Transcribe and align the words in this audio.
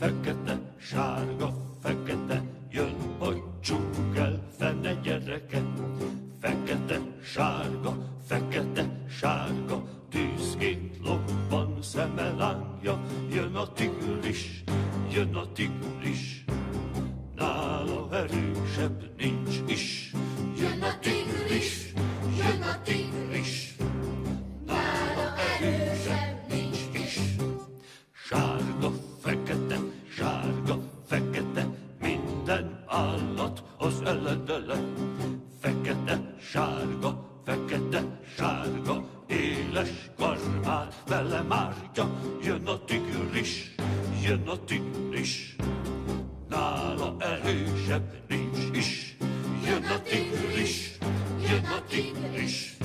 fekete, 0.00 0.58
sárga, 0.78 1.52
fekete, 1.82 2.42
jön, 2.70 2.94
hogy 3.18 3.42
csukkel, 3.60 4.40
fene 4.58 4.94
gyereke. 4.94 5.62
Fekete, 6.40 7.00
sárga, 7.22 7.96
fekete, 8.26 9.04
sárga, 9.08 9.82
tűzként 10.08 10.96
lobban 11.04 11.82
szeme 11.82 12.30
lángja, 12.30 13.00
jön 13.30 13.54
a 13.54 13.72
tigris, 13.72 14.64
jön 15.12 15.34
a 15.34 15.52
tigris. 15.52 16.44
Nála 17.36 18.08
erősebb 18.12 19.09
állathoz 33.40 34.00
eledele. 34.04 34.78
Fekete, 35.60 36.34
sárga, 36.40 37.40
fekete, 37.44 38.20
sárga, 38.36 39.04
éles 39.26 40.10
karmál 40.18 40.88
vele 41.06 41.42
márja. 41.42 42.10
Jön 42.42 42.66
a 42.66 42.84
tigris, 42.84 43.74
jön 44.22 44.48
a 44.48 44.64
tigris, 44.64 45.56
nála 46.48 47.16
erősebb 47.18 48.22
nincs 48.28 48.76
is. 48.76 49.16
Jön 49.64 49.84
a 49.84 50.02
tigris, 50.02 50.98
jön 51.40 51.64
a 51.64 51.84
tigris, 51.88 52.76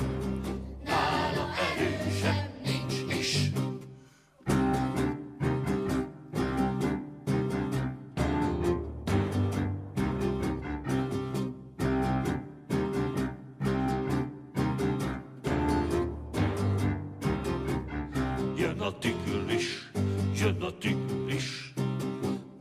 Jön 18.66 18.80
a 18.80 18.98
tigris, 18.98 19.90
jön 20.34 20.62
a 20.62 20.78
tigris, 20.78 21.72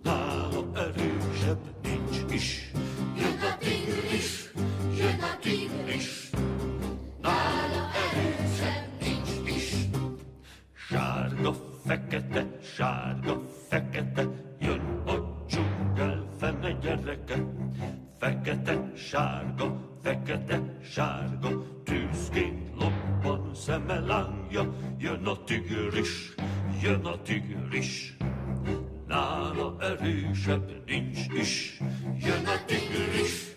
nála 0.03 0.65
erősebb 0.75 1.59
nincs 1.83 2.33
is. 2.33 2.71
Jön 3.17 3.39
a 3.41 3.57
tigris, 3.57 4.51
jön 4.97 5.19
a 5.19 5.39
tigris, 5.39 6.29
nála 7.21 7.89
erősebb 8.03 8.89
nincs 9.01 9.55
is. 9.55 9.73
Sárga, 10.73 11.53
fekete, 11.85 12.59
sárga, 12.75 13.41
fekete, 13.69 14.27
jön 14.59 15.01
a 15.05 15.45
dzsungel 15.47 16.29
fene 16.39 16.71
gyereke. 16.71 17.45
Fekete, 18.17 18.91
sárga, 18.95 19.97
fekete, 20.03 20.77
sárga, 20.81 21.49
tűzként 21.83 22.69
lobban 22.79 23.34
szeme 23.55 23.99
lángja. 23.99 24.73
Jön 24.97 25.25
tigris, 25.45 26.33
jön 26.81 27.05
a 27.05 27.21
tigris, 27.21 28.17
nála 29.07 29.75
erősebb 29.79 30.83
nincs 30.85 31.19
is. 31.39 31.77
Jön 32.17 32.45
a 32.45 32.65
tigris, 32.65 33.53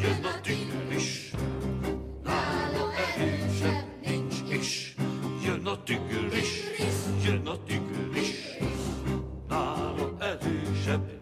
jön 0.00 0.24
a 0.24 0.40
tigris, 0.40 1.30
nála 2.22 2.92
erősebb 3.16 3.84
nincs 4.06 4.58
is. 4.60 4.94
Jön 5.44 5.66
a 5.66 5.82
tigris, 5.82 6.60
jön 7.24 7.46
a 7.46 7.62
tigris, 7.64 8.58
nála 9.48 10.16
erősebb 10.18 11.21